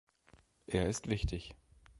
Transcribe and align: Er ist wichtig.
Er 0.65 0.87
ist 0.87 1.09
wichtig. 1.09 1.53